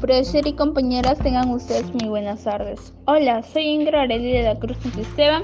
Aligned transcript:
Profesor 0.00 0.46
y 0.46 0.52
compañeras, 0.52 1.18
tengan 1.18 1.50
ustedes 1.50 1.92
muy 1.92 2.08
buenas 2.08 2.44
tardes. 2.44 2.94
Hola, 3.06 3.42
soy 3.42 3.64
Ingrid 3.64 3.96
Areli 3.96 4.30
de 4.30 4.42
la 4.44 4.54
Cruz 4.54 4.78
Esteban, 4.96 5.42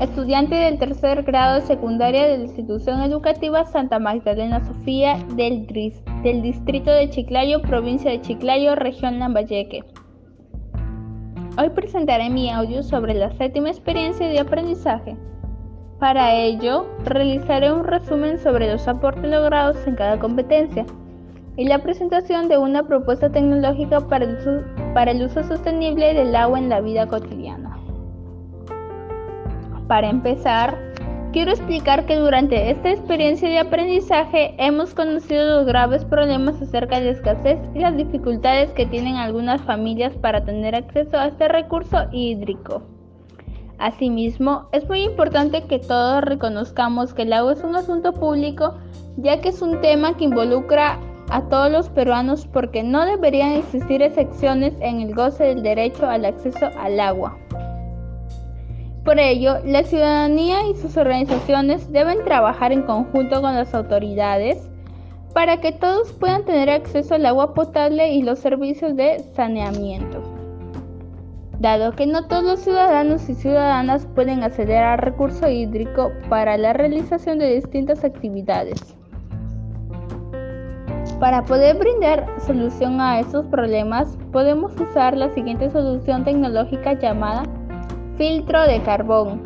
estudiante 0.00 0.56
del 0.56 0.80
tercer 0.80 1.22
grado 1.22 1.60
de 1.60 1.66
secundaria 1.66 2.26
de 2.26 2.38
la 2.38 2.44
institución 2.44 3.00
educativa 3.02 3.64
Santa 3.64 4.00
Magdalena 4.00 4.64
Sofía 4.64 5.24
del, 5.36 5.68
del 6.24 6.42
distrito 6.42 6.90
de 6.90 7.08
Chiclayo, 7.08 7.62
provincia 7.62 8.10
de 8.10 8.20
Chiclayo, 8.20 8.74
región 8.74 9.20
Lambayeque. 9.20 9.84
Hoy 11.56 11.70
presentaré 11.70 12.30
mi 12.30 12.50
audio 12.50 12.82
sobre 12.82 13.14
la 13.14 13.30
séptima 13.36 13.68
experiencia 13.68 14.26
de 14.26 14.40
aprendizaje. 14.40 15.16
Para 16.00 16.34
ello, 16.34 16.88
realizaré 17.04 17.72
un 17.72 17.84
resumen 17.84 18.40
sobre 18.40 18.72
los 18.72 18.88
aportes 18.88 19.30
logrados 19.30 19.76
en 19.86 19.94
cada 19.94 20.18
competencia 20.18 20.84
y 21.56 21.66
la 21.66 21.78
presentación 21.78 22.48
de 22.48 22.58
una 22.58 22.82
propuesta 22.82 23.30
tecnológica 23.30 24.00
para 24.00 24.24
el, 24.24 24.36
uso, 24.36 24.62
para 24.92 25.12
el 25.12 25.22
uso 25.22 25.44
sostenible 25.44 26.14
del 26.14 26.34
agua 26.34 26.58
en 26.58 26.68
la 26.68 26.80
vida 26.80 27.06
cotidiana. 27.06 27.78
Para 29.86 30.08
empezar, 30.08 30.76
quiero 31.32 31.50
explicar 31.50 32.06
que 32.06 32.16
durante 32.16 32.70
esta 32.70 32.90
experiencia 32.90 33.48
de 33.48 33.58
aprendizaje 33.58 34.54
hemos 34.58 34.94
conocido 34.94 35.58
los 35.58 35.66
graves 35.66 36.04
problemas 36.04 36.60
acerca 36.60 36.98
de 36.98 37.06
la 37.06 37.10
escasez 37.12 37.58
y 37.74 37.80
las 37.80 37.96
dificultades 37.96 38.72
que 38.72 38.86
tienen 38.86 39.16
algunas 39.16 39.60
familias 39.62 40.14
para 40.16 40.44
tener 40.44 40.74
acceso 40.74 41.18
a 41.18 41.26
este 41.26 41.48
recurso 41.48 42.06
hídrico. 42.12 42.82
Asimismo, 43.78 44.68
es 44.72 44.88
muy 44.88 45.02
importante 45.02 45.64
que 45.64 45.78
todos 45.78 46.22
reconozcamos 46.22 47.12
que 47.12 47.22
el 47.22 47.32
agua 47.32 47.52
es 47.52 47.62
un 47.64 47.76
asunto 47.76 48.12
público, 48.12 48.74
ya 49.16 49.40
que 49.40 49.50
es 49.50 49.60
un 49.60 49.80
tema 49.80 50.16
que 50.16 50.24
involucra 50.24 50.98
a 51.34 51.42
todos 51.48 51.68
los 51.68 51.88
peruanos 51.88 52.46
porque 52.46 52.84
no 52.84 53.04
deberían 53.04 53.54
existir 53.54 54.00
excepciones 54.02 54.72
en 54.78 55.00
el 55.00 55.16
goce 55.16 55.42
del 55.42 55.64
derecho 55.64 56.06
al 56.06 56.24
acceso 56.24 56.70
al 56.78 57.00
agua. 57.00 57.36
Por 59.04 59.18
ello, 59.18 59.56
la 59.64 59.82
ciudadanía 59.82 60.68
y 60.68 60.76
sus 60.76 60.96
organizaciones 60.96 61.90
deben 61.90 62.22
trabajar 62.22 62.70
en 62.70 62.82
conjunto 62.82 63.42
con 63.42 63.52
las 63.56 63.74
autoridades 63.74 64.70
para 65.32 65.60
que 65.60 65.72
todos 65.72 66.12
puedan 66.12 66.44
tener 66.44 66.70
acceso 66.70 67.16
al 67.16 67.26
agua 67.26 67.52
potable 67.52 68.12
y 68.12 68.22
los 68.22 68.38
servicios 68.38 68.94
de 68.94 69.18
saneamiento. 69.34 70.22
Dado 71.58 71.96
que 71.96 72.06
no 72.06 72.28
todos 72.28 72.44
los 72.44 72.60
ciudadanos 72.60 73.28
y 73.28 73.34
ciudadanas 73.34 74.06
pueden 74.14 74.44
acceder 74.44 74.84
al 74.84 74.98
recurso 74.98 75.48
hídrico 75.48 76.12
para 76.28 76.56
la 76.58 76.74
realización 76.74 77.40
de 77.40 77.56
distintas 77.56 78.04
actividades. 78.04 78.96
Para 81.24 81.42
poder 81.42 81.78
brindar 81.78 82.26
solución 82.46 83.00
a 83.00 83.18
estos 83.18 83.46
problemas, 83.46 84.18
podemos 84.30 84.78
usar 84.78 85.16
la 85.16 85.30
siguiente 85.30 85.70
solución 85.70 86.22
tecnológica 86.22 87.00
llamada 87.00 87.44
filtro 88.18 88.60
de 88.66 88.82
carbón. 88.82 89.40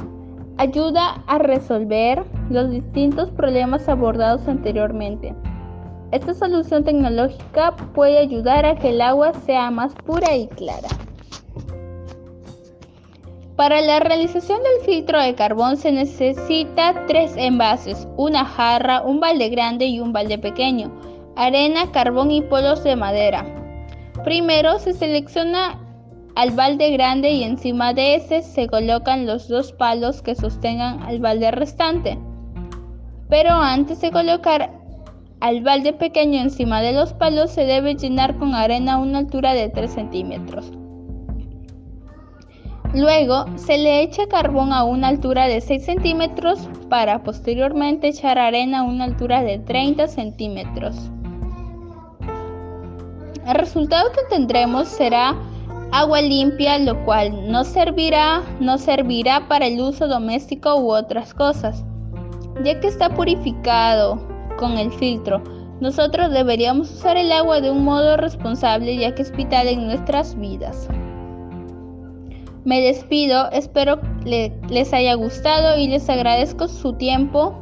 Ayuda 0.56 1.22
a 1.28 1.38
resolver 1.38 2.24
los 2.50 2.68
distintos 2.68 3.30
problemas 3.30 3.88
abordados 3.88 4.48
anteriormente. 4.48 5.36
Esta 6.10 6.34
solución 6.34 6.82
tecnológica 6.82 7.76
puede 7.94 8.18
ayudar 8.18 8.66
a 8.66 8.74
que 8.74 8.88
el 8.88 9.00
agua 9.00 9.32
sea 9.32 9.70
más 9.70 9.94
pura 10.04 10.34
y 10.34 10.48
clara. 10.48 10.88
Para 13.54 13.80
la 13.82 14.00
realización 14.00 14.58
del 14.64 14.84
filtro 14.84 15.22
de 15.22 15.36
carbón 15.36 15.76
se 15.76 15.92
necesita 15.92 17.06
tres 17.06 17.36
envases, 17.36 18.08
una 18.16 18.44
jarra, 18.44 19.02
un 19.02 19.20
balde 19.20 19.48
grande 19.48 19.84
y 19.84 20.00
un 20.00 20.12
balde 20.12 20.38
pequeño 20.38 20.90
arena, 21.38 21.92
carbón 21.92 22.32
y 22.32 22.42
polos 22.42 22.82
de 22.82 22.96
madera. 22.96 23.46
Primero 24.24 24.80
se 24.80 24.92
selecciona 24.92 25.78
al 26.34 26.50
balde 26.50 26.90
grande 26.90 27.30
y 27.30 27.44
encima 27.44 27.94
de 27.94 28.16
ese 28.16 28.42
se 28.42 28.66
colocan 28.66 29.24
los 29.24 29.46
dos 29.46 29.72
palos 29.72 30.20
que 30.20 30.34
sostengan 30.34 31.00
al 31.04 31.20
balde 31.20 31.52
restante. 31.52 32.18
Pero 33.28 33.50
antes 33.50 34.00
de 34.00 34.10
colocar 34.10 34.72
al 35.40 35.62
balde 35.62 35.92
pequeño 35.92 36.40
encima 36.40 36.82
de 36.82 36.92
los 36.92 37.12
palos 37.12 37.52
se 37.52 37.64
debe 37.64 37.94
llenar 37.94 38.36
con 38.38 38.56
arena 38.56 38.94
a 38.94 38.98
una 38.98 39.18
altura 39.18 39.54
de 39.54 39.68
3 39.68 39.92
centímetros. 39.92 40.72
Luego 42.94 43.44
se 43.56 43.78
le 43.78 44.02
echa 44.02 44.26
carbón 44.26 44.72
a 44.72 44.82
una 44.82 45.08
altura 45.08 45.46
de 45.46 45.60
6 45.60 45.84
centímetros 45.84 46.68
para 46.88 47.22
posteriormente 47.22 48.08
echar 48.08 48.38
arena 48.38 48.80
a 48.80 48.82
una 48.82 49.04
altura 49.04 49.42
de 49.42 49.58
30 49.60 50.08
centímetros. 50.08 51.12
El 53.48 53.54
resultado 53.54 54.12
que 54.12 54.20
tendremos 54.28 54.88
será 54.88 55.34
agua 55.90 56.20
limpia, 56.20 56.78
lo 56.78 57.02
cual 57.06 57.50
no 57.50 57.64
servirá, 57.64 58.42
no 58.60 58.76
servirá 58.76 59.48
para 59.48 59.68
el 59.68 59.80
uso 59.80 60.06
doméstico 60.06 60.76
u 60.76 60.92
otras 60.92 61.32
cosas, 61.32 61.82
ya 62.62 62.78
que 62.78 62.88
está 62.88 63.08
purificado 63.08 64.20
con 64.58 64.76
el 64.76 64.92
filtro. 64.92 65.42
Nosotros 65.80 66.30
deberíamos 66.30 66.90
usar 66.90 67.16
el 67.16 67.32
agua 67.32 67.62
de 67.62 67.70
un 67.70 67.84
modo 67.84 68.18
responsable 68.18 68.98
ya 68.98 69.14
que 69.14 69.22
es 69.22 69.32
vital 69.34 69.66
en 69.66 69.86
nuestras 69.86 70.38
vidas. 70.38 70.86
Me 72.66 72.82
despido, 72.82 73.50
espero 73.52 73.98
les 74.26 74.92
haya 74.92 75.14
gustado 75.14 75.78
y 75.78 75.88
les 75.88 76.10
agradezco 76.10 76.68
su 76.68 76.92
tiempo 76.98 77.58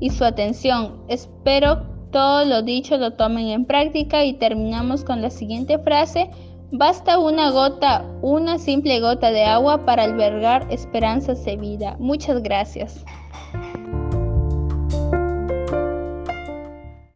y 0.00 0.08
su 0.08 0.24
atención. 0.24 1.02
Espero 1.08 1.97
todo 2.10 2.44
lo 2.44 2.62
dicho 2.62 2.96
lo 2.96 3.12
tomen 3.12 3.48
en 3.48 3.64
práctica 3.64 4.24
y 4.24 4.34
terminamos 4.34 5.04
con 5.04 5.22
la 5.22 5.30
siguiente 5.30 5.78
frase. 5.78 6.30
Basta 6.70 7.18
una 7.18 7.50
gota, 7.50 8.04
una 8.20 8.58
simple 8.58 9.00
gota 9.00 9.30
de 9.30 9.44
agua 9.44 9.86
para 9.86 10.04
albergar 10.04 10.66
esperanzas 10.70 11.44
de 11.44 11.56
vida. 11.56 11.96
Muchas 11.98 12.42
gracias. 12.42 13.04